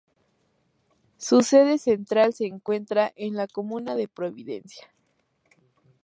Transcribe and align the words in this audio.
Su 1.17 1.43
sede 1.43 1.77
central 1.77 2.33
se 2.33 2.47
encuentra 2.47 3.13
en 3.15 3.35
la 3.35 3.45
comuna 3.47 3.93
de 3.95 4.07
Providencia. 4.07 4.89